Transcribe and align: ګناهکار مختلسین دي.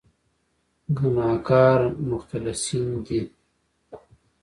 ګناهکار 0.97 1.79
مختلسین 2.09 2.85
دي. 3.05 3.21